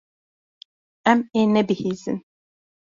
[1.11, 2.17] Em ê nebihîzin.